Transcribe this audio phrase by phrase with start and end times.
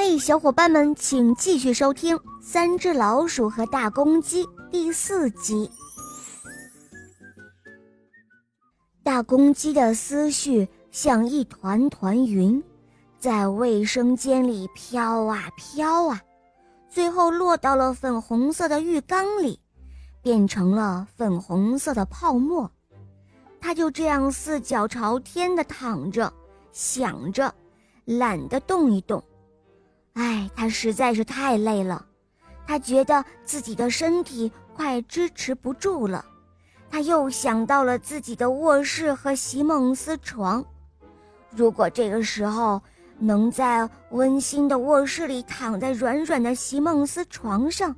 [0.00, 5.68] 嘿，小伙伴们，请继续收听《三只老鼠和大公鸡》第四集。
[9.02, 12.62] 大公鸡的思绪像一团团云，
[13.18, 16.22] 在卫生间里飘啊飘啊，
[16.88, 19.58] 最后落到了粉红色的浴缸里，
[20.22, 22.70] 变成了粉红色的泡沫。
[23.60, 26.32] 它就这样四脚朝天的躺着，
[26.70, 27.52] 想着，
[28.04, 29.20] 懒得动一动。
[30.18, 32.04] 哎，他实在是太累了，
[32.66, 36.24] 他觉得自己的身体快支持不住了。
[36.90, 40.64] 他又想到了自己的卧室和席梦思床，
[41.54, 42.82] 如果这个时候
[43.16, 47.94] 能在温馨的卧室里躺在软软的席梦思床上，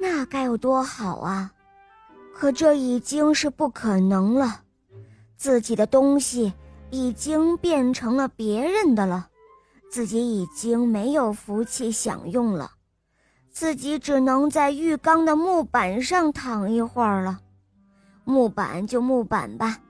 [0.00, 1.52] 那该有多好啊！
[2.34, 4.62] 可这已经是不可能了，
[5.36, 6.52] 自己的东西
[6.90, 9.28] 已经变成了别人的了。
[9.92, 12.70] 自己已经没有福气享用了，
[13.50, 17.40] 自己只能在浴缸的木板上躺一会儿了。
[18.24, 19.80] 木板就木板吧，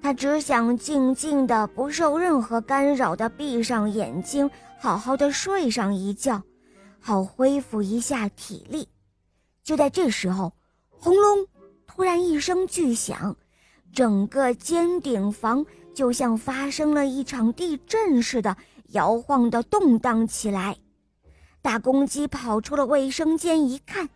[0.00, 4.48] 他只想静静的、不受任何干扰的闭上眼睛，
[4.78, 6.40] 好好的睡上一觉，
[7.00, 8.86] 好恢复一下体力。
[9.64, 10.52] 就在这时候，
[10.90, 11.44] 轰隆！
[11.88, 13.36] 突然一声巨响，
[13.92, 18.56] 整个尖顶房就像发生了一场地震似的。
[18.90, 20.76] 摇晃的动荡起来，
[21.62, 24.08] 大公鸡跑出了卫生间，一看，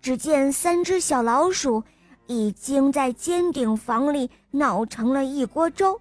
[0.00, 1.82] 只见三只小老鼠
[2.26, 6.00] 已经在尖顶房里闹成了一锅粥。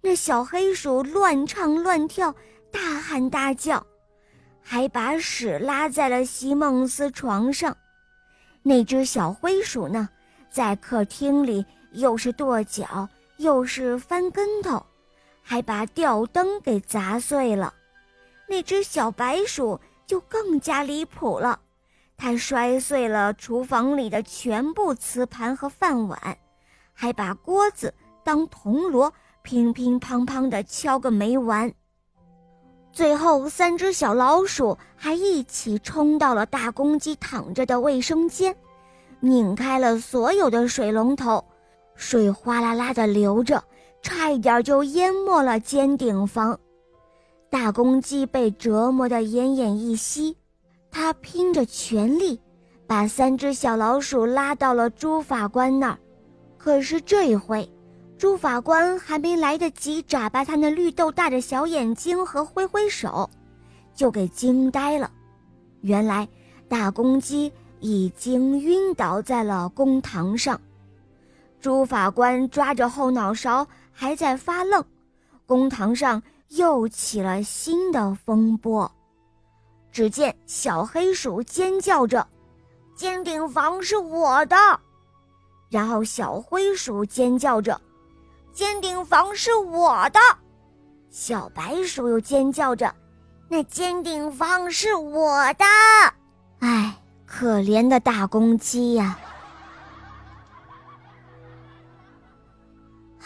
[0.00, 2.34] 那小黑鼠乱唱乱跳，
[2.72, 3.86] 大喊大叫，
[4.62, 7.76] 还把屎拉在了席梦思床上。
[8.62, 10.08] 那只小灰鼠呢，
[10.50, 14.84] 在客厅里又是跺脚，又是翻跟头。
[15.42, 17.74] 还把吊灯给砸碎了，
[18.48, 21.58] 那只小白鼠就更加离谱了，
[22.16, 26.38] 它摔碎了厨房里的全部瓷盘和饭碗，
[26.92, 27.92] 还把锅子
[28.22, 31.72] 当铜锣乒乒乓乓地敲个没完。
[32.92, 38.54] 最后，三只小老鼠还一起冲到了大公鸡躺着的卫生间，
[39.20, 41.44] 拧开了所有的水龙头，
[41.94, 43.62] 水哗啦啦地流着。
[44.02, 46.58] 差一点就淹没了尖顶房，
[47.50, 50.36] 大公鸡被折磨得奄奄一息，
[50.90, 52.40] 它拼着全力
[52.86, 55.98] 把三只小老鼠拉到了朱法官那儿。
[56.56, 57.70] 可是这一回，
[58.16, 63.28] 朱法官还没来得及眨巴他那绿豆大的小眼睛和挥挥手，
[63.94, 65.10] 就给惊呆了。
[65.82, 66.28] 原来，
[66.68, 70.58] 大公鸡已经晕倒在了公堂上。
[71.60, 73.66] 朱法官抓着后脑勺。
[74.00, 74.82] 还在发愣，
[75.44, 78.90] 公堂上又起了新的风波。
[79.92, 82.26] 只见小黑鼠尖叫着
[82.96, 84.56] ：“尖顶房是我的！”
[85.68, 87.78] 然后小灰鼠尖叫着
[88.54, 90.18] ：“尖顶房是我的！”
[91.12, 92.94] 小白鼠又尖叫着
[93.50, 95.66] ：“那尖顶房是我的！”
[96.60, 96.96] 哎，
[97.26, 99.18] 可怜的大公鸡呀！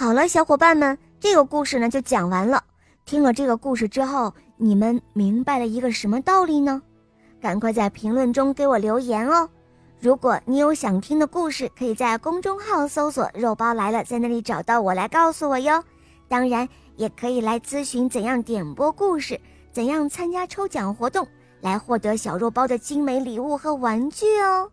[0.04, 2.62] 好了，小伙伴们，这个故事呢就讲完了。
[3.06, 6.82] 听了这个故事之后，你们明白了一个什么道理呢？
[7.41, 9.48] 赶快在评论中给我留言哦！
[9.98, 15.82] 如果你有想听的故事，可以在公众号搜索“肉包来了”，在那里找到我来告诉我哟。
[16.28, 19.41] 当然，也可以来咨询怎样点播故事，
[19.72, 21.26] 怎样参加抽奖活动，
[21.62, 24.70] 来获得小肉包的精美礼物和玩具哦。